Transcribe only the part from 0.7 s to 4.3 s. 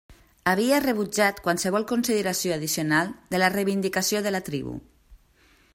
rebutjat qualsevol consideració addicional de la reivindicació